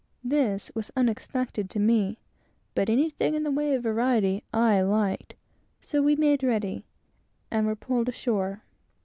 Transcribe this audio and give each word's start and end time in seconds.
This 0.23 0.71
was 0.73 0.89
unexpected 0.97 1.69
to 1.69 1.79
me; 1.79 2.17
but 2.73 2.89
anything 2.89 3.35
in 3.35 3.43
the 3.43 3.51
way 3.51 3.75
of 3.75 3.83
variety 3.83 4.43
I 4.51 4.81
liked; 4.81 5.35
so 5.79 6.01
we 6.01 6.15
got 6.15 6.41
ready, 6.41 6.85
and 7.51 7.67
were 7.67 7.75
pulled 7.75 8.09
ashore. 8.09 8.63